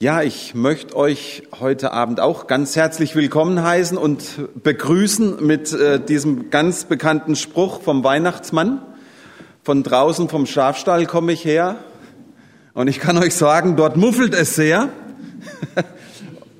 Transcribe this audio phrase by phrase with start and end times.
[0.00, 5.98] Ja, ich möchte euch heute Abend auch ganz herzlich willkommen heißen und begrüßen mit äh,
[5.98, 8.80] diesem ganz bekannten Spruch vom Weihnachtsmann.
[9.64, 11.74] Von draußen vom Schafstall komme ich her
[12.74, 14.88] und ich kann euch sagen, dort muffelt es sehr.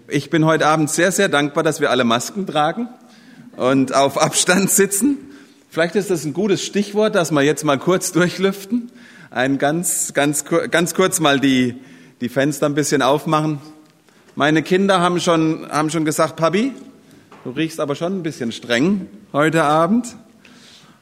[0.09, 2.89] Ich bin heute Abend sehr, sehr dankbar, dass wir alle Masken tragen
[3.57, 5.19] und auf Abstand sitzen.
[5.71, 8.91] Vielleicht ist das ein gutes Stichwort, dass wir jetzt mal kurz durchlüften.
[9.31, 11.77] Ein ganz, ganz, ganz kurz mal die
[12.21, 13.61] die Fenster ein bisschen aufmachen.
[14.35, 16.73] Meine Kinder haben schon, haben schon gesagt, Papi,
[17.45, 20.17] du riechst aber schon ein bisschen streng heute Abend.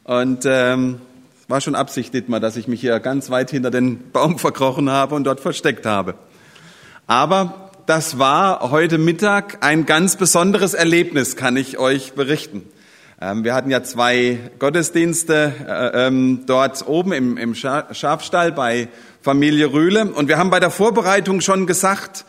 [0.05, 1.01] Und ähm,
[1.49, 5.15] war schon Absicht, Dietmar, dass ich mich hier ganz weit hinter den Baum verkrochen habe
[5.15, 6.15] und dort versteckt habe.
[7.07, 12.63] Aber das war heute Mittag ein ganz besonderes Erlebnis, kann ich euch berichten.
[13.19, 18.89] Ähm, wir hatten ja zwei Gottesdienste äh, ähm, dort oben im, Schafstall bei
[19.23, 20.13] Familie Rühle.
[20.13, 22.27] Und wir haben bei der Vorbereitung schon gesagt,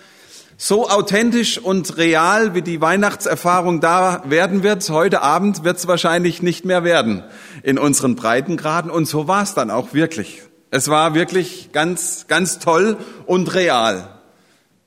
[0.56, 6.42] so authentisch und real, wie die Weihnachtserfahrung da werden wird, heute Abend wird es wahrscheinlich
[6.42, 7.24] nicht mehr werden
[7.64, 8.90] in unseren Breitengraden.
[8.90, 10.42] Und so war es dann auch wirklich.
[10.72, 14.08] Es war wirklich ganz, ganz toll und real.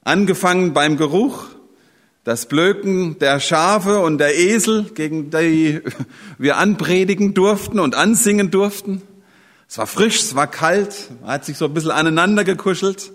[0.03, 1.45] Angefangen beim Geruch,
[2.25, 5.81] das Blöken der Schafe und der Esel, gegen die
[6.39, 9.03] wir anpredigen durften und ansingen durften.
[9.69, 13.13] Es war frisch, es war kalt, man hat sich so ein bisschen aneinander gekuschelt.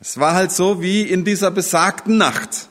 [0.00, 2.68] Es war halt so wie in dieser besagten Nacht.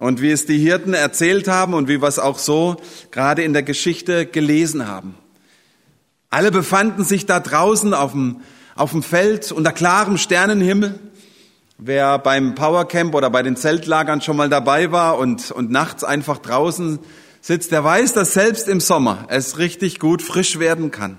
[0.00, 2.76] Und wie es die Hirten erzählt haben und wie wir es auch so
[3.10, 5.16] gerade in der Geschichte gelesen haben.
[6.30, 8.42] Alle befanden sich da draußen auf dem,
[8.76, 11.00] auf dem Feld unter klarem Sternenhimmel.
[11.80, 16.38] Wer beim Powercamp oder bei den Zeltlagern schon mal dabei war und, und nachts einfach
[16.38, 16.98] draußen
[17.40, 21.18] sitzt, der weiß, dass selbst im Sommer es richtig gut frisch werden kann.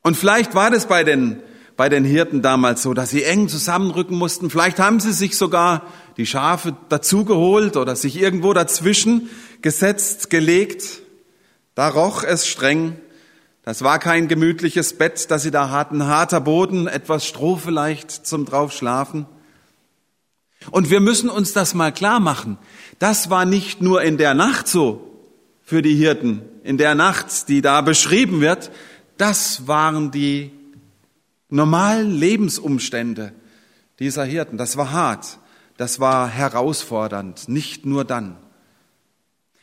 [0.00, 1.42] Und vielleicht war das bei den,
[1.76, 4.48] bei den Hirten damals so, dass sie eng zusammenrücken mussten.
[4.48, 5.82] Vielleicht haben sie sich sogar
[6.16, 9.28] die Schafe dazugeholt oder sich irgendwo dazwischen
[9.60, 11.02] gesetzt, gelegt.
[11.74, 12.96] Da roch es streng.
[13.64, 16.06] Das war kein gemütliches Bett, das sie da hatten.
[16.06, 19.26] Harter Boden, etwas Stroh vielleicht zum draufschlafen.
[20.70, 22.58] Und wir müssen uns das mal klar machen.
[22.98, 25.12] Das war nicht nur in der Nacht so
[25.62, 28.70] für die Hirten, in der Nacht, die da beschrieben wird,
[29.18, 30.50] das waren die
[31.48, 33.32] normalen Lebensumstände
[33.98, 34.56] dieser Hirten.
[34.56, 35.38] Das war hart,
[35.76, 38.36] das war herausfordernd, nicht nur dann.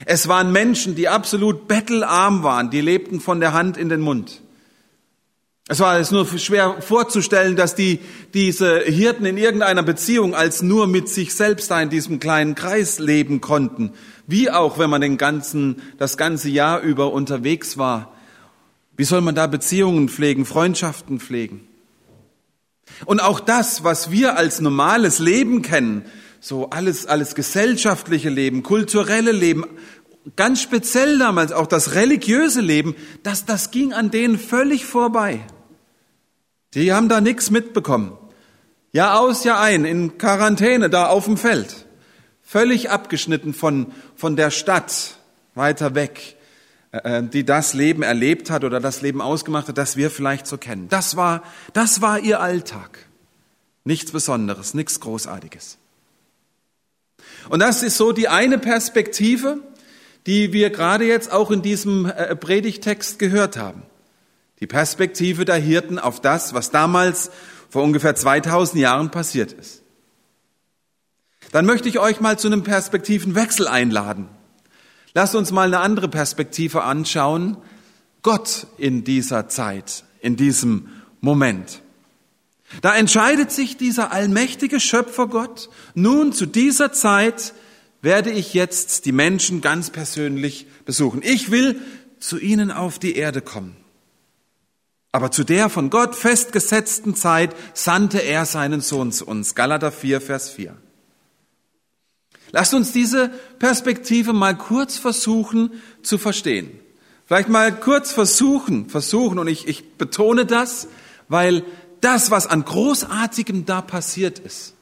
[0.05, 4.41] Es waren Menschen, die absolut bettelarm waren, die lebten von der Hand in den Mund.
[5.69, 7.99] Es war es nur schwer vorzustellen, dass die,
[8.33, 12.99] diese Hirten in irgendeiner Beziehung als nur mit sich selbst da in diesem kleinen Kreis
[12.99, 13.93] leben konnten.
[14.27, 18.11] Wie auch, wenn man den ganzen, das ganze Jahr über unterwegs war
[18.99, 21.65] wie soll man da Beziehungen pflegen, Freundschaften pflegen?
[23.05, 26.03] Und auch das, was wir als normales Leben kennen,
[26.41, 29.63] so alles, alles gesellschaftliche Leben, kulturelle Leben,
[30.35, 32.93] ganz speziell damals auch das religiöse Leben,
[33.23, 35.45] das, das ging an denen völlig vorbei.
[36.73, 38.17] Die haben da nichts mitbekommen.
[38.91, 41.85] Jahr aus, Jahr ein, in Quarantäne, da auf dem Feld.
[42.41, 45.17] Völlig abgeschnitten von, von der Stadt,
[45.55, 46.37] weiter weg.
[46.91, 50.57] Äh, die das Leben erlebt hat oder das Leben ausgemacht hat, das wir vielleicht so
[50.57, 50.87] kennen.
[50.89, 51.43] Das war,
[51.73, 53.05] das war ihr Alltag.
[53.83, 55.77] Nichts Besonderes, nichts Großartiges.
[57.49, 59.59] Und das ist so die eine Perspektive,
[60.25, 63.83] die wir gerade jetzt auch in diesem äh, Predigtext gehört haben.
[64.59, 67.31] Die Perspektive der Hirten auf das, was damals
[67.69, 69.83] vor ungefähr 2000 Jahren passiert ist.
[71.51, 74.27] Dann möchte ich euch mal zu einem Perspektivenwechsel einladen.
[75.13, 77.57] Lass uns mal eine andere Perspektive anschauen.
[78.21, 80.89] Gott in dieser Zeit, in diesem
[81.21, 81.81] Moment.
[82.81, 87.53] Da entscheidet sich dieser allmächtige Schöpfer Gott, nun zu dieser Zeit
[88.01, 91.21] werde ich jetzt die Menschen ganz persönlich besuchen.
[91.23, 91.81] Ich will
[92.19, 93.75] zu ihnen auf die Erde kommen.
[95.11, 99.55] Aber zu der von Gott festgesetzten Zeit sandte er seinen Sohn zu uns.
[99.55, 100.75] Galater 4, Vers 4.
[102.51, 103.29] Lasst uns diese
[103.59, 105.71] Perspektive mal kurz versuchen
[106.03, 106.79] zu verstehen.
[107.25, 110.87] Vielleicht mal kurz versuchen, versuchen, und ich, ich betone das,
[111.27, 111.63] weil
[112.01, 114.73] das, was an Großartigem da passiert ist,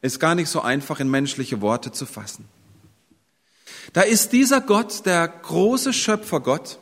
[0.00, 2.46] ist gar nicht so einfach in menschliche Worte zu fassen.
[3.92, 6.78] Da ist dieser Gott, der große Schöpfergott,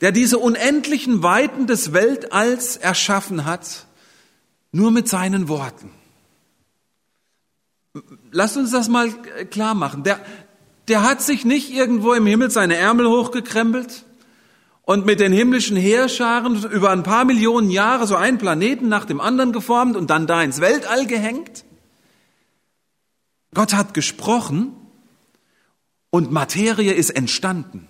[0.00, 3.86] der diese unendlichen Weiten des Weltalls erschaffen hat,
[4.72, 5.90] nur mit seinen Worten.
[8.32, 9.08] Lasst uns das mal
[9.38, 10.02] äh, klar machen.
[10.02, 10.18] Der,
[10.88, 14.04] der hat sich nicht irgendwo im Himmel seine Ärmel hochgekrempelt
[14.82, 19.20] und mit den himmlischen Heerscharen über ein paar Millionen Jahre so einen Planeten nach dem
[19.20, 21.64] anderen geformt und dann da ins Weltall gehängt.
[23.54, 24.72] Gott hat gesprochen
[26.10, 27.88] und Materie ist entstanden,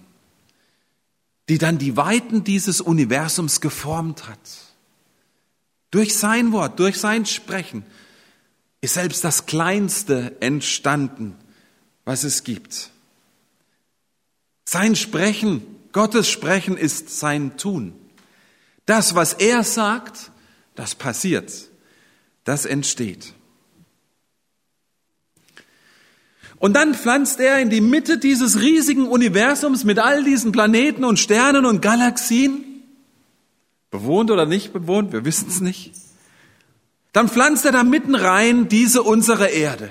[1.49, 4.39] die dann die Weiten dieses Universums geformt hat.
[5.91, 7.85] Durch sein Wort, durch sein Sprechen
[8.81, 11.37] ist selbst das Kleinste entstanden,
[12.05, 12.91] was es gibt.
[14.65, 15.63] Sein Sprechen
[15.95, 17.95] Gottes Sprechen ist sein Tun.
[18.85, 20.33] Das, was er sagt,
[20.75, 21.53] das passiert,
[22.43, 23.33] das entsteht.
[26.65, 31.19] Und dann pflanzt er in die Mitte dieses riesigen Universums mit all diesen Planeten und
[31.19, 32.65] Sternen und Galaxien,
[33.91, 35.93] bewohnt oder nicht bewohnt, wir wissen es nicht.
[37.13, 39.91] Dann pflanzt er da mitten rein diese unsere Erde.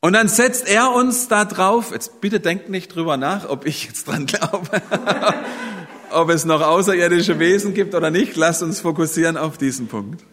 [0.00, 3.84] Und dann setzt er uns da drauf, jetzt bitte denkt nicht drüber nach, ob ich
[3.84, 4.82] jetzt dran glaube,
[6.10, 8.34] ob es noch außerirdische Wesen gibt oder nicht.
[8.34, 10.24] Lasst uns fokussieren auf diesen Punkt.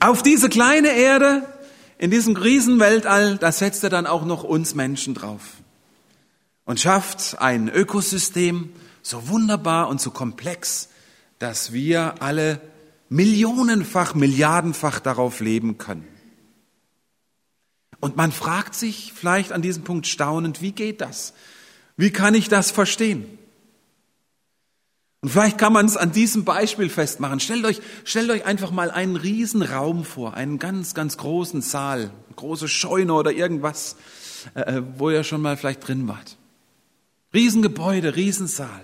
[0.00, 1.42] Auf diese kleine Erde,
[1.98, 5.42] in diesem Riesenweltall, da setzt er dann auch noch uns Menschen drauf
[6.64, 8.72] und schafft ein Ökosystem
[9.02, 10.90] so wunderbar und so komplex,
[11.38, 12.60] dass wir alle
[13.08, 16.06] millionenfach, milliardenfach darauf leben können.
[18.00, 21.32] Und man fragt sich vielleicht an diesem Punkt staunend, wie geht das?
[21.96, 23.37] Wie kann ich das verstehen?
[25.20, 27.40] Und vielleicht kann man es an diesem Beispiel festmachen.
[27.40, 32.10] Stellt euch, stellt euch einfach mal einen riesen Raum vor, einen ganz, ganz großen Saal,
[32.36, 33.96] große Scheune oder irgendwas,
[34.54, 36.36] äh, äh, wo ihr schon mal vielleicht drin wart.
[37.34, 38.82] Riesengebäude, Riesensaal.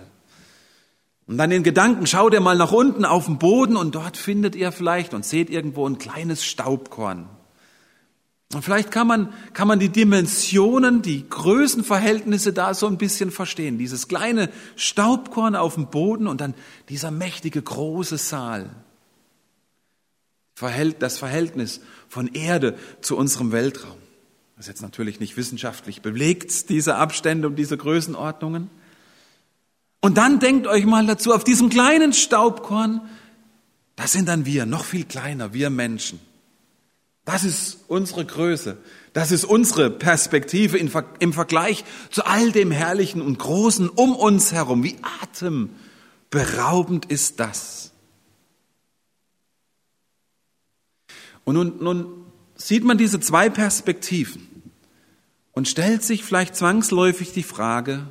[1.27, 4.55] Und dann in Gedanken schaut ihr mal nach unten auf den Boden und dort findet
[4.55, 7.29] ihr vielleicht und seht irgendwo ein kleines Staubkorn.
[8.55, 13.77] Und vielleicht kann man, kann man die Dimensionen, die Größenverhältnisse da so ein bisschen verstehen.
[13.77, 16.53] Dieses kleine Staubkorn auf dem Boden und dann
[16.87, 18.69] dieser mächtige große Saal.
[20.99, 23.97] Das Verhältnis von Erde zu unserem Weltraum.
[24.55, 28.69] Das ist jetzt natürlich nicht wissenschaftlich belegt, diese Abstände und diese Größenordnungen.
[29.99, 33.01] Und dann denkt euch mal dazu, auf diesem kleinen Staubkorn,
[33.97, 36.21] das sind dann wir, noch viel kleiner, wir Menschen.
[37.25, 38.77] Das ist unsere Größe.
[39.13, 44.83] Das ist unsere Perspektive im Vergleich zu all dem Herrlichen und Großen um uns herum.
[44.83, 47.91] Wie atemberaubend ist das.
[51.43, 52.25] Und nun, nun
[52.55, 54.47] sieht man diese zwei Perspektiven
[55.51, 58.05] und stellt sich vielleicht zwangsläufig die Frage,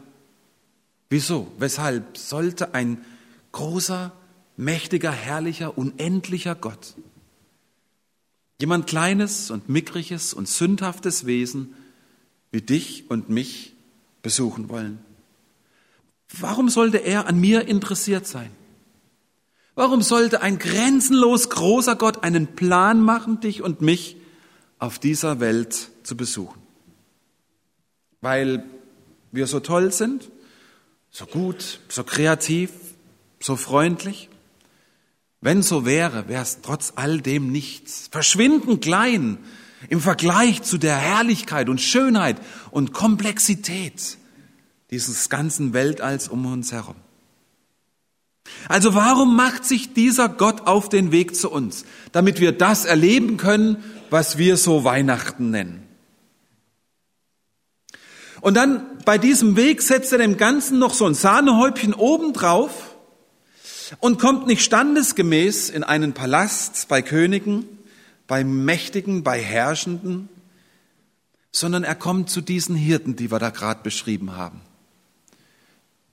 [1.08, 3.04] wieso, weshalb sollte ein
[3.52, 4.12] großer,
[4.56, 6.94] mächtiger, herrlicher, unendlicher Gott
[8.60, 11.74] Jemand kleines und mickriges und sündhaftes Wesen
[12.50, 13.74] wie dich und mich
[14.22, 15.00] besuchen wollen.
[16.38, 18.50] Warum sollte er an mir interessiert sein?
[19.74, 24.16] Warum sollte ein grenzenlos großer Gott einen Plan machen, dich und mich
[24.78, 26.60] auf dieser Welt zu besuchen?
[28.20, 28.64] Weil
[29.32, 30.30] wir so toll sind,
[31.10, 32.70] so gut, so kreativ,
[33.40, 34.28] so freundlich?
[35.44, 38.08] Wenn so wäre, wäre es trotz all dem nichts.
[38.10, 39.36] Verschwindend klein
[39.90, 42.38] im Vergleich zu der Herrlichkeit und Schönheit
[42.70, 44.16] und Komplexität
[44.90, 46.94] dieses ganzen Weltalls um uns herum.
[48.70, 51.84] Also warum macht sich dieser Gott auf den Weg zu uns?
[52.12, 55.82] Damit wir das erleben können, was wir so Weihnachten nennen.
[58.40, 62.93] Und dann bei diesem Weg setzt er dem Ganzen noch so ein Sahnehäubchen obendrauf
[64.00, 67.66] und kommt nicht standesgemäß in einen Palast bei Königen,
[68.26, 70.28] bei Mächtigen, bei Herrschenden,
[71.52, 74.60] sondern er kommt zu diesen Hirten, die wir da gerade beschrieben haben.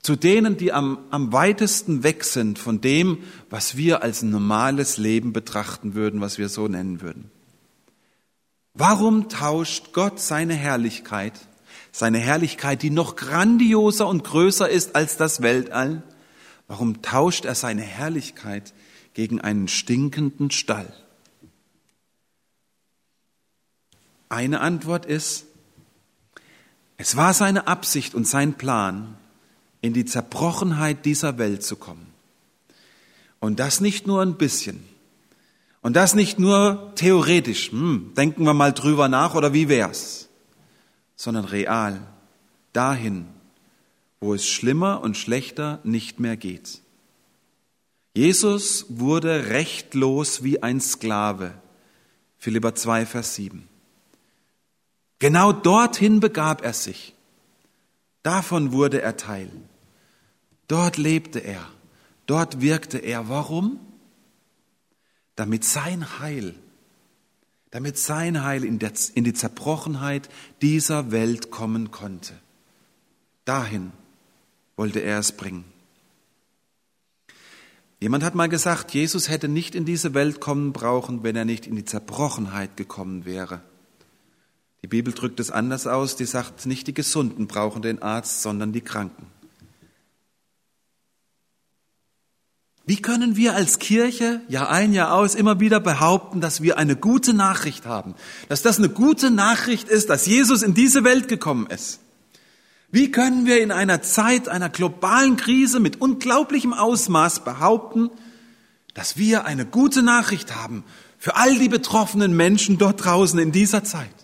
[0.02, 3.18] Zu denen, die am, am weitesten weg sind von dem,
[3.50, 7.30] was wir als normales Leben betrachten würden, was wir so nennen würden.
[8.74, 11.34] Warum tauscht Gott seine Herrlichkeit,
[11.92, 16.02] seine Herrlichkeit, die noch grandioser und größer ist als das Weltall,
[16.72, 18.72] Warum tauscht er seine Herrlichkeit
[19.12, 20.90] gegen einen stinkenden Stall?
[24.30, 25.44] Eine Antwort ist,
[26.96, 29.18] es war seine Absicht und sein Plan,
[29.82, 32.06] in die Zerbrochenheit dieser Welt zu kommen.
[33.38, 34.82] Und das nicht nur ein bisschen.
[35.82, 40.30] Und das nicht nur theoretisch, hm, denken wir mal drüber nach oder wie wär's,
[41.16, 42.00] sondern real,
[42.72, 43.26] dahin,
[44.22, 46.80] wo es schlimmer und schlechter nicht mehr geht.
[48.14, 51.54] Jesus wurde rechtlos wie ein Sklave.
[52.38, 53.68] Philipper 2, Vers 7.
[55.18, 57.14] Genau dorthin begab er sich.
[58.22, 59.50] Davon wurde er Teil.
[60.68, 61.66] Dort lebte er.
[62.26, 63.28] Dort wirkte er.
[63.28, 63.80] Warum?
[65.34, 66.54] Damit sein Heil,
[67.70, 70.28] damit sein Heil in, der, in die Zerbrochenheit
[70.60, 72.34] dieser Welt kommen konnte.
[73.44, 73.92] Dahin
[74.76, 75.64] wollte er es bringen.
[78.00, 81.68] Jemand hat mal gesagt, Jesus hätte nicht in diese Welt kommen brauchen, wenn er nicht
[81.68, 83.60] in die Zerbrochenheit gekommen wäre.
[84.82, 88.72] Die Bibel drückt es anders aus, die sagt, nicht die Gesunden brauchen den Arzt, sondern
[88.72, 89.26] die Kranken.
[92.84, 96.96] Wie können wir als Kirche Jahr ein, Jahr aus immer wieder behaupten, dass wir eine
[96.96, 98.16] gute Nachricht haben?
[98.48, 102.00] Dass das eine gute Nachricht ist, dass Jesus in diese Welt gekommen ist?
[102.92, 108.10] Wie können wir in einer Zeit einer globalen Krise mit unglaublichem Ausmaß behaupten,
[108.92, 110.84] dass wir eine gute Nachricht haben
[111.18, 114.14] für all die betroffenen Menschen dort draußen in dieser Zeit?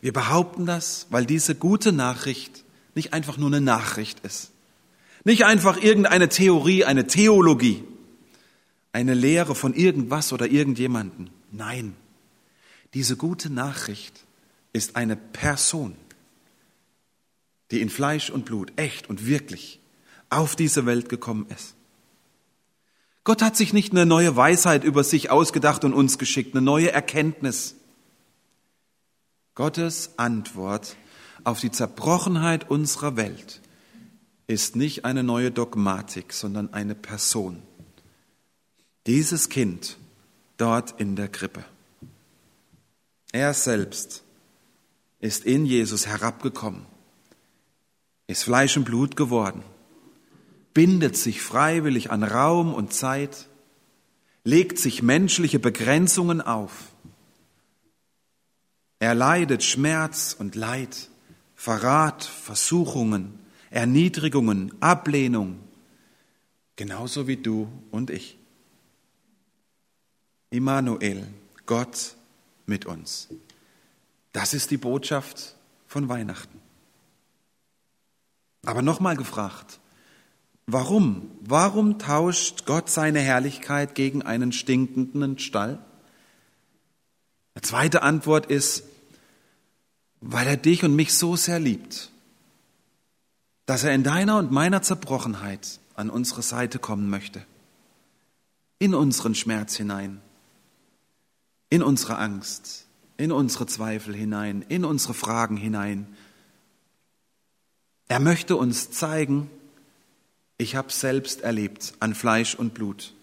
[0.00, 2.64] Wir behaupten das, weil diese gute Nachricht
[2.94, 4.52] nicht einfach nur eine Nachricht ist.
[5.24, 7.84] Nicht einfach irgendeine Theorie, eine Theologie,
[8.92, 11.28] eine Lehre von irgendwas oder irgendjemanden.
[11.52, 11.94] Nein,
[12.94, 14.25] diese gute Nachricht
[14.76, 15.96] ist eine Person,
[17.70, 19.80] die in Fleisch und Blut, echt und wirklich,
[20.28, 21.74] auf diese Welt gekommen ist.
[23.24, 26.92] Gott hat sich nicht eine neue Weisheit über sich ausgedacht und uns geschickt, eine neue
[26.92, 27.74] Erkenntnis.
[29.54, 30.96] Gottes Antwort
[31.42, 33.62] auf die Zerbrochenheit unserer Welt
[34.46, 37.62] ist nicht eine neue Dogmatik, sondern eine Person.
[39.06, 39.96] Dieses Kind
[40.58, 41.64] dort in der Krippe.
[43.32, 44.22] Er selbst
[45.26, 46.86] ist in Jesus herabgekommen,
[48.28, 49.64] ist Fleisch und Blut geworden,
[50.72, 53.48] bindet sich freiwillig an Raum und Zeit,
[54.44, 56.92] legt sich menschliche Begrenzungen auf.
[59.00, 61.10] Er leidet Schmerz und Leid,
[61.56, 63.40] Verrat, Versuchungen,
[63.70, 65.58] Erniedrigungen, Ablehnung,
[66.76, 68.38] genauso wie du und ich.
[70.50, 71.26] Immanuel,
[71.66, 72.14] Gott
[72.66, 73.28] mit uns.
[74.36, 75.54] Das ist die Botschaft
[75.86, 76.60] von Weihnachten.
[78.66, 79.80] Aber nochmal gefragt,
[80.66, 81.30] warum?
[81.40, 85.78] Warum tauscht Gott seine Herrlichkeit gegen einen stinkenden Stall?
[87.56, 88.82] Die zweite Antwort ist,
[90.20, 92.10] weil er dich und mich so sehr liebt,
[93.64, 97.42] dass er in deiner und meiner Zerbrochenheit an unsere Seite kommen möchte,
[98.80, 100.20] in unseren Schmerz hinein,
[101.70, 102.85] in unsere Angst,
[103.16, 106.06] in unsere Zweifel hinein, in unsere Fragen hinein.
[108.08, 109.50] Er möchte uns zeigen,
[110.58, 113.14] ich habe selbst erlebt an Fleisch und Blut.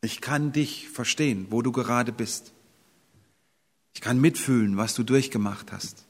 [0.00, 2.52] Ich kann dich verstehen, wo du gerade bist.
[3.94, 6.04] Ich kann mitfühlen, was du durchgemacht hast.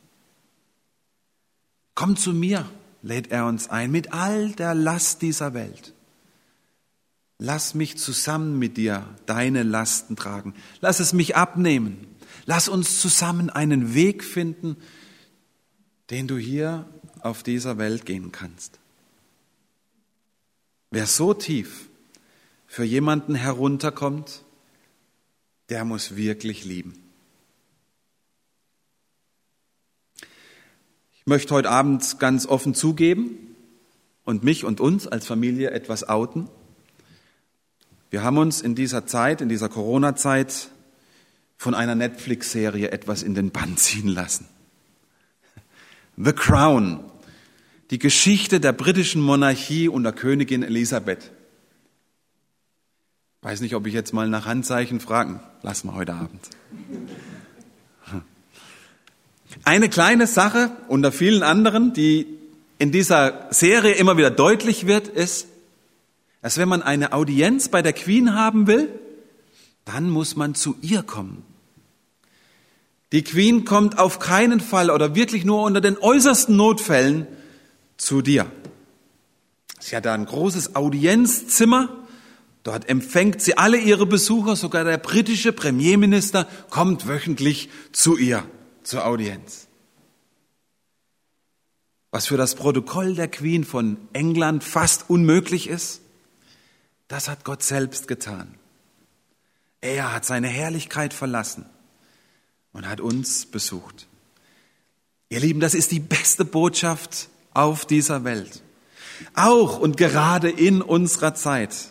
[1.94, 2.68] Komm zu mir,
[3.02, 5.92] lädt er uns ein, mit all der Last dieser Welt.
[7.38, 10.54] Lass mich zusammen mit dir deine Lasten tragen.
[10.80, 12.06] Lass es mich abnehmen.
[12.44, 14.76] Lass uns zusammen einen Weg finden,
[16.10, 16.86] den du hier
[17.20, 18.80] auf dieser Welt gehen kannst.
[20.90, 21.88] Wer so tief
[22.66, 24.42] für jemanden herunterkommt,
[25.68, 26.98] der muss wirklich lieben.
[31.14, 33.56] Ich möchte heute Abend ganz offen zugeben
[34.24, 36.48] und mich und uns als Familie etwas outen.
[38.10, 40.68] Wir haben uns in dieser Zeit, in dieser Corona-Zeit,
[41.62, 44.48] von einer Netflix-Serie etwas in den Bann ziehen lassen.
[46.16, 46.98] The Crown,
[47.92, 51.30] die Geschichte der britischen Monarchie unter Königin Elisabeth.
[53.42, 55.38] Weiß nicht, ob ich jetzt mal nach Handzeichen fragen.
[55.62, 56.50] Lassen wir heute Abend.
[59.62, 62.26] Eine kleine Sache unter vielen anderen, die
[62.80, 65.46] in dieser Serie immer wieder deutlich wird, ist,
[66.40, 68.88] dass wenn man eine Audienz bei der Queen haben will,
[69.84, 71.51] dann muss man zu ihr kommen.
[73.12, 77.26] Die Queen kommt auf keinen Fall oder wirklich nur unter den äußersten Notfällen
[77.98, 78.50] zu dir.
[79.78, 81.90] Sie hat da ein großes Audienzzimmer.
[82.62, 84.56] Dort empfängt sie alle ihre Besucher.
[84.56, 88.44] Sogar der britische Premierminister kommt wöchentlich zu ihr
[88.82, 89.68] zur Audienz.
[92.10, 96.00] Was für das Protokoll der Queen von England fast unmöglich ist,
[97.08, 98.54] das hat Gott selbst getan.
[99.82, 101.66] Er hat seine Herrlichkeit verlassen
[102.72, 104.06] und hat uns besucht.
[105.28, 108.62] Ihr Lieben, das ist die beste Botschaft auf dieser Welt.
[109.34, 111.90] Auch und gerade in unserer Zeit.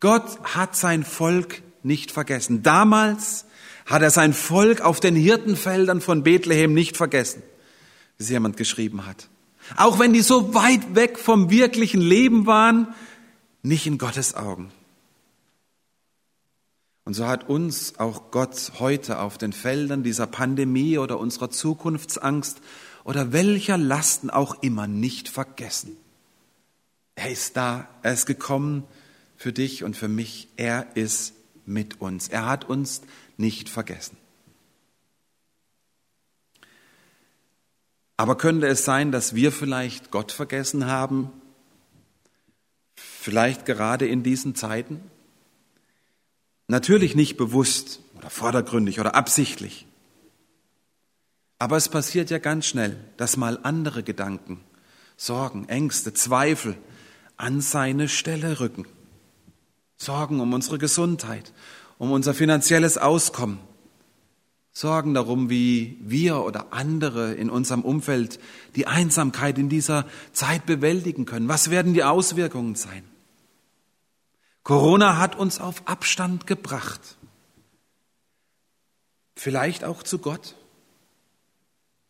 [0.00, 2.62] Gott hat sein Volk nicht vergessen.
[2.62, 3.46] Damals,
[3.86, 7.42] hat er sein Volk auf den Hirtenfeldern von Bethlehem nicht vergessen,
[8.16, 9.28] wie es jemand geschrieben hat.
[9.76, 12.88] Auch wenn die so weit weg vom wirklichen Leben waren,
[13.62, 14.70] nicht in Gottes Augen.
[17.04, 22.60] Und so hat uns auch Gott heute auf den Feldern dieser Pandemie oder unserer Zukunftsangst
[23.04, 25.96] oder welcher Lasten auch immer nicht vergessen.
[27.16, 28.84] Er ist da, er ist gekommen
[29.36, 31.34] für dich und für mich, er ist
[31.66, 33.02] mit uns, er hat uns
[33.36, 34.16] nicht vergessen.
[38.16, 41.30] Aber könnte es sein, dass wir vielleicht Gott vergessen haben?
[42.94, 45.00] Vielleicht gerade in diesen Zeiten?
[46.68, 49.86] Natürlich nicht bewusst oder vordergründig oder absichtlich.
[51.58, 54.60] Aber es passiert ja ganz schnell, dass mal andere Gedanken,
[55.16, 56.76] Sorgen, Ängste, Zweifel
[57.36, 58.86] an seine Stelle rücken.
[59.96, 61.52] Sorgen um unsere Gesundheit,
[61.98, 63.60] um unser finanzielles Auskommen.
[64.72, 68.40] Sorgen darum, wie wir oder andere in unserem Umfeld
[68.74, 71.46] die Einsamkeit in dieser Zeit bewältigen können.
[71.46, 73.04] Was werden die Auswirkungen sein?
[74.62, 77.16] Corona hat uns auf Abstand gebracht.
[79.34, 80.54] Vielleicht auch zu Gott.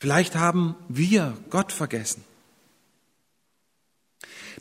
[0.01, 2.25] Vielleicht haben wir Gott vergessen.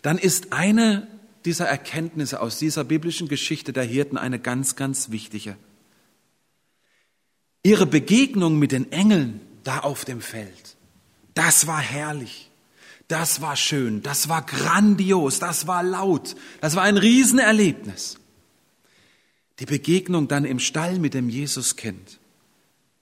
[0.01, 1.07] Dann ist eine
[1.45, 5.57] dieser Erkenntnisse aus dieser biblischen Geschichte der Hirten eine ganz, ganz wichtige.
[7.63, 10.77] Ihre Begegnung mit den Engeln da auf dem Feld,
[11.33, 12.50] das war herrlich.
[13.11, 18.17] Das war schön, das war grandios, das war laut, das war ein Riesenerlebnis.
[19.59, 22.19] Die Begegnung dann im Stall mit dem Jesuskind,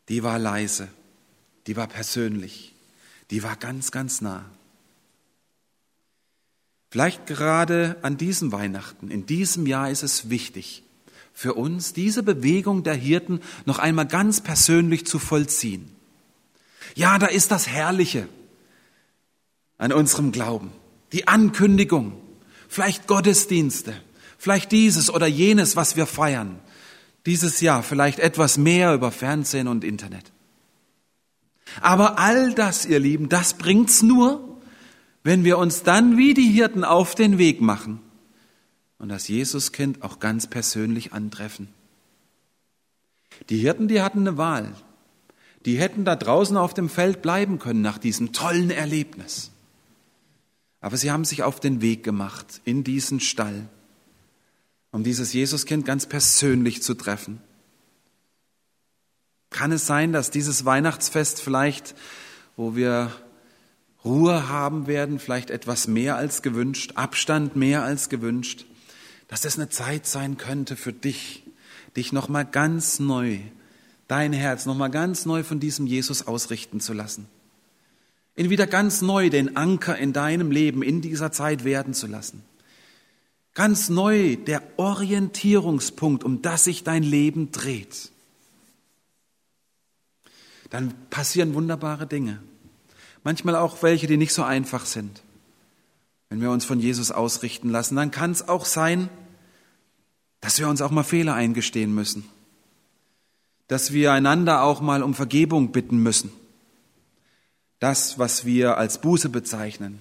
[0.07, 0.87] die war leise,
[1.67, 2.73] die war persönlich,
[3.29, 4.49] die war ganz, ganz nah.
[6.89, 10.81] Vielleicht gerade an diesem Weihnachten, in diesem Jahr ist es wichtig
[11.35, 15.87] für uns, diese Bewegung der Hirten noch einmal ganz persönlich zu vollziehen.
[16.95, 18.27] Ja, da ist das Herrliche,
[19.79, 20.71] an unserem Glauben.
[21.11, 22.13] Die Ankündigung,
[22.67, 23.95] vielleicht Gottesdienste,
[24.37, 26.59] vielleicht dieses oder jenes, was wir feiern.
[27.25, 30.31] Dieses Jahr vielleicht etwas mehr über Fernsehen und Internet.
[31.81, 34.57] Aber all das, ihr Lieben, das bringt's nur,
[35.23, 37.99] wenn wir uns dann wie die Hirten auf den Weg machen
[38.97, 41.69] und das Jesuskind auch ganz persönlich antreffen.
[43.49, 44.73] Die Hirten, die hatten eine Wahl.
[45.65, 49.48] Die hätten da draußen auf dem Feld bleiben können nach diesem tollen Erlebnis.
[50.81, 53.67] Aber sie haben sich auf den Weg gemacht in diesen Stall,
[54.91, 57.41] um dieses Jesuskind ganz persönlich zu treffen.
[59.49, 61.95] Kann es sein, dass dieses Weihnachtsfest vielleicht,
[62.55, 63.11] wo wir
[64.05, 68.65] Ruhe haben werden, vielleicht etwas mehr als gewünscht, Abstand mehr als gewünscht,
[69.27, 71.43] dass das eine Zeit sein könnte für dich,
[71.97, 73.39] dich nochmal ganz neu,
[74.07, 77.27] dein Herz nochmal ganz neu von diesem Jesus ausrichten zu lassen
[78.39, 82.41] ihn wieder ganz neu den Anker in deinem Leben in dieser Zeit werden zu lassen.
[83.53, 88.11] Ganz neu der Orientierungspunkt, um das sich dein Leben dreht.
[90.69, 92.41] Dann passieren wunderbare Dinge.
[93.25, 95.21] Manchmal auch welche, die nicht so einfach sind.
[96.29, 99.09] Wenn wir uns von Jesus ausrichten lassen, dann kann es auch sein,
[100.39, 102.23] dass wir uns auch mal Fehler eingestehen müssen.
[103.67, 106.31] Dass wir einander auch mal um Vergebung bitten müssen
[107.79, 109.99] das, was wir als Buße bezeichnen.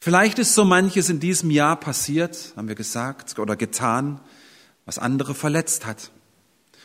[0.00, 4.20] Vielleicht ist so manches in diesem Jahr passiert, haben wir gesagt oder getan,
[4.86, 6.10] was andere verletzt hat,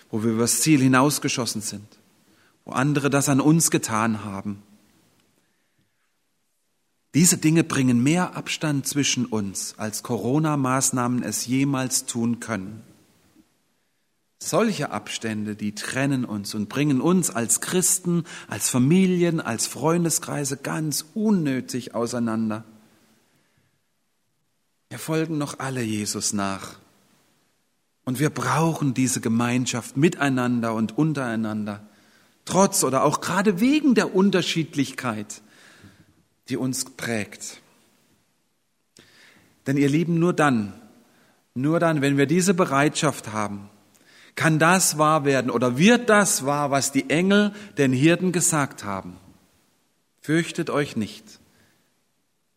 [0.10, 1.88] wo wir übers Ziel hinausgeschossen sind,
[2.66, 4.62] wo andere das an uns getan haben.
[7.14, 12.82] Diese Dinge bringen mehr Abstand zwischen uns, als Corona-Maßnahmen es jemals tun können.
[14.46, 21.06] Solche Abstände, die trennen uns und bringen uns als Christen, als Familien, als Freundeskreise ganz
[21.14, 22.66] unnötig auseinander.
[24.90, 26.78] Wir folgen noch alle Jesus nach.
[28.04, 31.88] Und wir brauchen diese Gemeinschaft miteinander und untereinander,
[32.44, 35.42] trotz oder auch gerade wegen der Unterschiedlichkeit,
[36.50, 37.62] die uns prägt.
[39.68, 40.74] Denn ihr Lieben, nur dann,
[41.54, 43.70] nur dann, wenn wir diese Bereitschaft haben,
[44.36, 49.18] kann das wahr werden oder wird das wahr, was die Engel den Hirten gesagt haben?
[50.22, 51.40] Fürchtet euch nicht.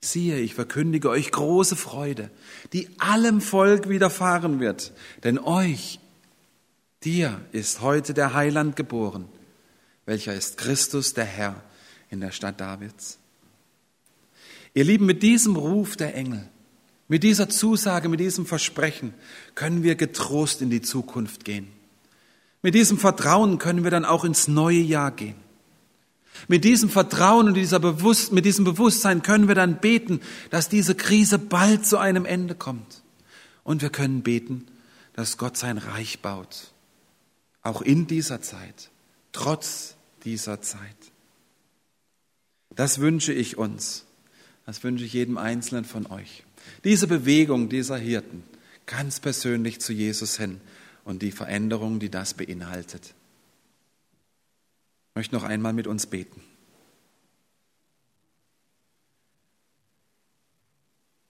[0.00, 2.30] Siehe, ich verkündige euch große Freude,
[2.72, 4.92] die allem Volk widerfahren wird,
[5.24, 5.98] denn euch,
[7.02, 9.28] dir ist heute der Heiland geboren,
[10.04, 11.62] welcher ist Christus der Herr
[12.08, 13.18] in der Stadt Davids.
[14.74, 16.48] Ihr Lieben, mit diesem Ruf der Engel
[17.08, 19.14] mit dieser Zusage, mit diesem Versprechen
[19.54, 21.68] können wir getrost in die Zukunft gehen.
[22.62, 25.36] Mit diesem Vertrauen können wir dann auch ins neue Jahr gehen.
[26.48, 30.94] Mit diesem Vertrauen und dieser Bewusst mit diesem Bewusstsein können wir dann beten, dass diese
[30.94, 33.02] Krise bald zu einem Ende kommt.
[33.62, 34.66] Und wir können beten,
[35.14, 36.72] dass Gott sein Reich baut.
[37.62, 38.90] Auch in dieser Zeit,
[39.32, 40.80] trotz dieser Zeit.
[42.74, 44.04] Das wünsche ich uns.
[44.66, 46.42] Das wünsche ich jedem Einzelnen von euch.
[46.82, 48.42] Diese Bewegung dieser Hirten
[48.84, 50.60] ganz persönlich zu Jesus hin
[51.04, 53.14] und die Veränderung, die das beinhaltet.
[55.10, 56.42] Ich möchte noch einmal mit uns beten.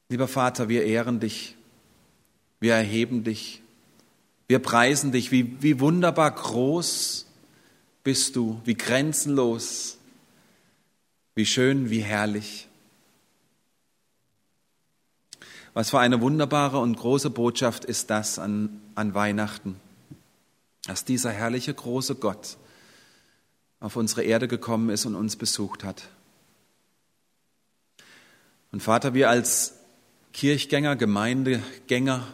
[0.08, 1.56] Lieber Vater, wir ehren dich,
[2.58, 3.62] wir erheben dich,
[4.48, 7.26] wir preisen dich, wie, wie wunderbar groß
[8.02, 9.98] bist du, wie grenzenlos,
[11.34, 12.65] wie schön, wie herrlich.
[15.76, 19.76] Was für eine wunderbare und große Botschaft ist das an, an Weihnachten,
[20.86, 22.56] dass dieser herrliche große Gott
[23.78, 26.08] auf unsere Erde gekommen ist und uns besucht hat.
[28.72, 29.74] Und Vater, wir als
[30.32, 32.26] Kirchgänger, Gemeindegänger,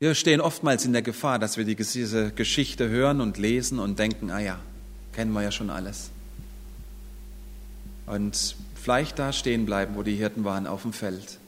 [0.00, 4.32] wir stehen oftmals in der Gefahr, dass wir diese Geschichte hören und lesen und denken,
[4.32, 4.58] ah ja,
[5.12, 6.10] kennen wir ja schon alles.
[8.06, 11.38] Und vielleicht da stehen bleiben, wo die Hirten waren, auf dem Feld.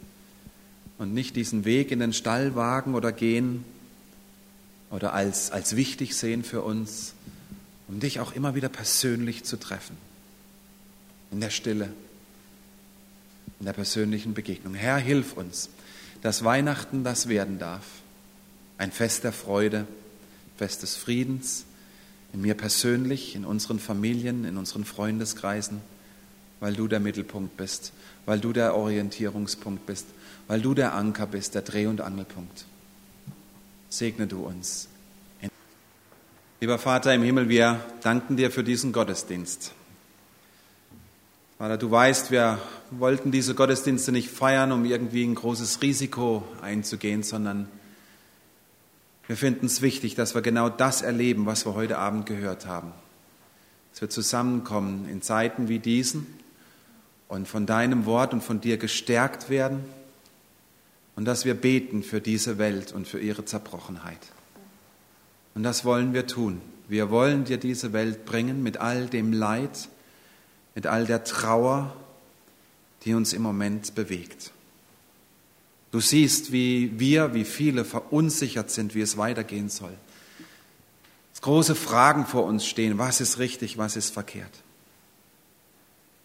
[0.98, 3.64] Und nicht diesen Weg in den Stall wagen oder gehen
[4.90, 7.14] oder als, als wichtig sehen für uns,
[7.88, 9.96] um dich auch immer wieder persönlich zu treffen.
[11.32, 11.92] In der Stille,
[13.58, 14.74] in der persönlichen Begegnung.
[14.74, 15.68] Herr, hilf uns,
[16.22, 17.84] dass Weihnachten das werden darf.
[18.78, 19.86] Ein Fest der Freude,
[20.56, 21.64] Fest des Friedens,
[22.32, 25.80] in mir persönlich, in unseren Familien, in unseren Freundeskreisen,
[26.60, 27.92] weil du der Mittelpunkt bist,
[28.26, 30.06] weil du der Orientierungspunkt bist,
[30.48, 32.66] weil du der Anker bist, der Dreh- und Angelpunkt.
[33.88, 34.88] Segne du uns.
[36.60, 39.72] Lieber Vater im Himmel, wir danken dir für diesen Gottesdienst.
[41.58, 42.58] Vater, du weißt, wir
[42.90, 47.68] wollten diese Gottesdienste nicht feiern, um irgendwie ein großes Risiko einzugehen, sondern
[49.26, 52.92] wir finden es wichtig, dass wir genau das erleben, was wir heute Abend gehört haben.
[53.92, 56.26] Dass wir zusammenkommen in Zeiten wie diesen
[57.28, 59.84] und von deinem Wort und von dir gestärkt werden
[61.16, 64.18] und dass wir beten für diese Welt und für ihre Zerbrochenheit.
[65.54, 66.60] Und das wollen wir tun.
[66.88, 69.88] Wir wollen dir diese Welt bringen mit all dem Leid,
[70.74, 71.96] mit all der Trauer,
[73.04, 74.50] die uns im Moment bewegt.
[75.92, 79.96] Du siehst, wie wir, wie viele verunsichert sind, wie es weitergehen soll.
[81.32, 84.50] Dass große Fragen vor uns stehen, was ist richtig, was ist verkehrt.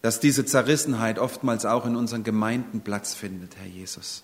[0.01, 4.23] Dass diese Zerrissenheit oftmals auch in unseren Gemeinden Platz findet, Herr Jesus.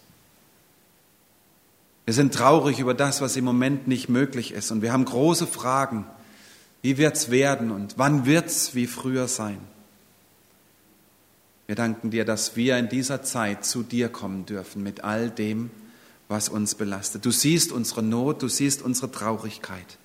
[2.06, 4.72] Wir sind traurig über das, was im Moment nicht möglich ist.
[4.72, 6.06] Und wir haben große Fragen.
[6.82, 9.58] Wie wird's werden und wann wird's wie früher sein?
[11.66, 15.72] Wir danken dir, dass wir in dieser Zeit zu dir kommen dürfen mit all dem,
[16.28, 17.26] was uns belastet.
[17.26, 19.98] Du siehst unsere Not, du siehst unsere Traurigkeit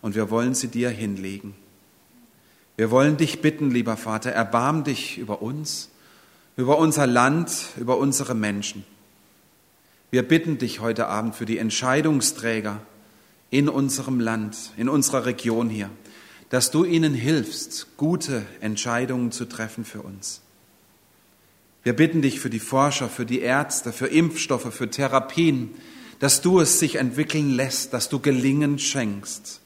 [0.00, 1.54] und wir wollen sie dir hinlegen.
[2.76, 5.88] Wir wollen dich bitten, lieber Vater, erbarm dich über uns,
[6.56, 8.84] über unser Land, über unsere Menschen.
[10.10, 12.80] Wir bitten dich heute Abend für die Entscheidungsträger
[13.50, 15.90] in unserem Land, in unserer Region hier,
[16.48, 20.40] dass du ihnen hilfst, gute Entscheidungen zu treffen für uns.
[21.82, 25.74] Wir bitten dich für die Forscher, für die Ärzte, für Impfstoffe, für Therapien,
[26.20, 29.60] dass du es sich entwickeln lässt, dass du Gelingen schenkst.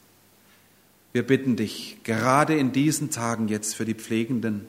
[1.13, 4.67] Wir bitten dich gerade in diesen Tagen jetzt für die Pflegenden,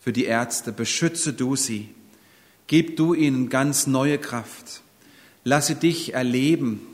[0.00, 1.94] für die Ärzte, beschütze du sie,
[2.66, 4.82] gib du ihnen ganz neue Kraft,
[5.48, 6.86] Lasse dich erleben,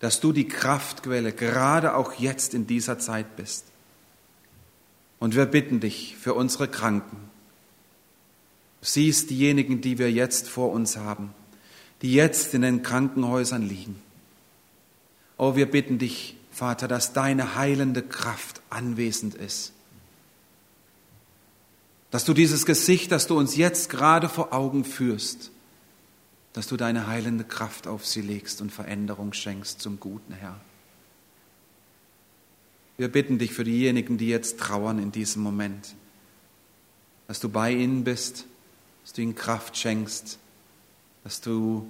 [0.00, 3.66] dass du die Kraftquelle gerade auch jetzt in dieser Zeit bist.
[5.20, 7.16] Und wir bitten dich für unsere Kranken.
[8.80, 11.32] Siehst diejenigen, die wir jetzt vor uns haben,
[12.02, 14.02] die jetzt in den Krankenhäusern liegen.
[15.38, 19.72] Oh, wir bitten dich, Vater, dass deine heilende Kraft anwesend ist.
[22.10, 25.51] Dass du dieses Gesicht, das du uns jetzt gerade vor Augen führst,
[26.52, 30.60] dass du deine heilende Kraft auf sie legst und Veränderung schenkst zum Guten, Herr.
[32.98, 35.94] Wir bitten dich für diejenigen, die jetzt trauern in diesem Moment,
[37.26, 38.44] dass du bei ihnen bist,
[39.02, 40.38] dass du ihnen Kraft schenkst,
[41.24, 41.88] dass du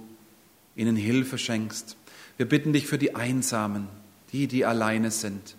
[0.75, 1.97] ihnen Hilfe schenkst.
[2.37, 3.87] Wir bitten dich für die Einsamen,
[4.31, 5.55] die, die alleine sind,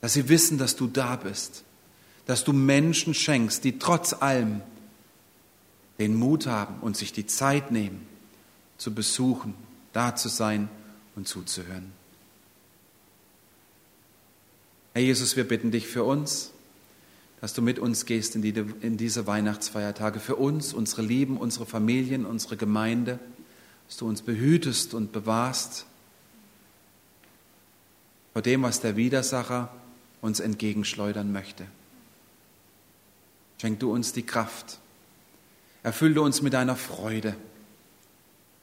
[0.00, 1.64] dass sie wissen, dass du da bist,
[2.26, 4.62] dass du Menschen schenkst, die trotz allem
[5.98, 8.06] den Mut haben und sich die Zeit nehmen,
[8.78, 9.54] zu besuchen,
[9.92, 10.68] da zu sein
[11.14, 11.92] und zuzuhören.
[14.92, 16.52] Herr Jesus, wir bitten dich für uns,
[17.40, 21.66] dass du mit uns gehst in, die, in diese Weihnachtsfeiertage, für uns, unsere Lieben, unsere
[21.66, 23.18] Familien, unsere Gemeinde,
[23.86, 25.86] dass du uns behütest und bewahrst
[28.32, 29.72] vor dem, was der Widersacher
[30.20, 31.66] uns entgegenschleudern möchte.
[33.60, 34.78] Schenk du uns die Kraft.
[35.84, 37.36] Erfülle uns mit deiner Freude.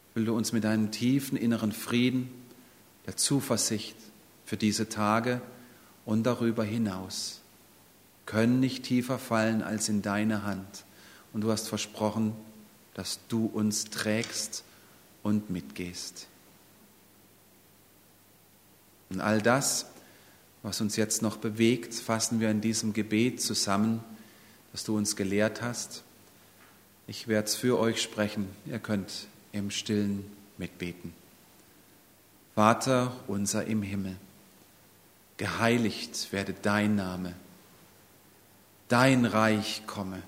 [0.09, 2.29] Erfülle uns mit deinem tiefen inneren Frieden,
[3.05, 3.95] der Zuversicht
[4.43, 5.39] für diese Tage
[6.03, 7.39] und darüber hinaus.
[8.25, 10.83] Können nicht tiefer fallen als in deine Hand.
[11.31, 12.33] Und du hast versprochen,
[12.95, 14.63] dass du uns trägst
[15.21, 16.27] und mitgehst.
[19.11, 19.85] Und all das,
[20.63, 24.03] was uns jetzt noch bewegt, fassen wir in diesem Gebet zusammen,
[24.71, 26.03] das du uns gelehrt hast.
[27.07, 28.47] Ich werde es für euch sprechen.
[28.65, 30.25] Ihr könnt im Stillen
[30.57, 31.13] mitbeten.
[32.55, 34.17] Vater unser im Himmel,
[35.37, 37.33] geheiligt werde dein Name,
[38.87, 40.21] dein Reich komme,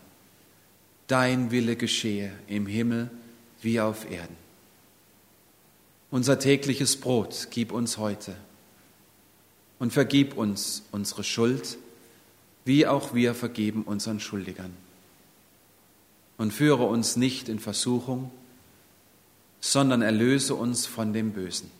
[1.07, 3.11] dein Wille geschehe im Himmel
[3.61, 4.37] wie auf Erden.
[6.11, 8.35] Unser tägliches Brot gib uns heute
[9.79, 11.77] und vergib uns unsere Schuld,
[12.65, 14.82] wie auch wir vergeben unseren Schuldigern.
[16.43, 18.29] Und führe uns nicht in Versuchung,
[19.61, 21.71] sondern erlöse uns von dem Bösen.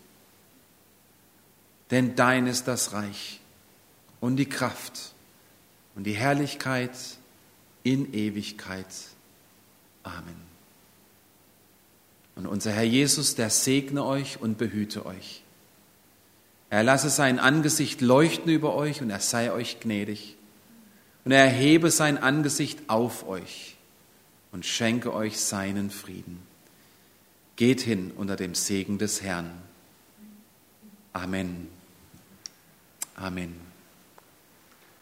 [1.91, 3.41] Denn dein ist das Reich
[4.21, 5.11] und die Kraft
[5.95, 6.95] und die Herrlichkeit
[7.83, 8.87] in Ewigkeit.
[10.03, 10.37] Amen.
[12.37, 15.43] Und unser Herr Jesus, der segne euch und behüte euch.
[16.69, 20.37] Er lasse sein Angesicht leuchten über euch und er sei euch gnädig.
[21.25, 23.72] Und er erhebe sein Angesicht auf euch
[24.53, 26.39] und schenke euch seinen Frieden.
[27.57, 29.51] Geht hin unter dem Segen des Herrn.
[31.11, 31.67] Amen.
[33.15, 33.62] Amen.